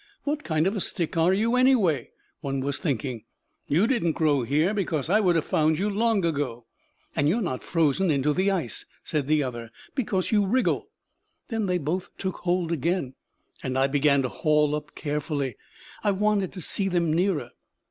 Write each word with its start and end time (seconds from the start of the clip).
"What 0.23 0.43
kind 0.43 0.65
of 0.65 0.75
a 0.75 0.79
stick 0.81 1.15
are 1.15 1.31
you, 1.31 1.55
anyway?" 1.55 2.09
one 2.39 2.59
was 2.61 2.79
thinking. 2.79 3.25
"You 3.67 3.85
didn't 3.85 4.13
grow 4.13 4.41
here, 4.41 4.73
because 4.73 5.11
I 5.11 5.19
would 5.19 5.35
have 5.35 5.45
found 5.45 5.77
you 5.77 5.91
long 5.91 6.25
ago." 6.25 6.65
"And 7.15 7.29
you're 7.29 7.39
not 7.39 7.63
frozen 7.63 8.09
into 8.09 8.33
the 8.33 8.49
ice," 8.49 8.83
said 9.03 9.27
the 9.27 9.43
other, 9.43 9.69
"because 9.93 10.31
you 10.31 10.43
wriggle." 10.43 10.89
Then 11.49 11.67
they 11.67 11.77
both 11.77 12.17
took 12.17 12.37
hold 12.37 12.71
again, 12.71 13.13
and 13.61 13.77
I 13.77 13.85
began 13.85 14.23
to 14.23 14.29
haul 14.29 14.73
up 14.73 14.95
carefully. 14.95 15.55
I 16.03 16.13
wanted 16.13 16.51
to 16.53 16.61
see 16.61 16.87
them 16.87 17.13
nearer. 17.13 17.51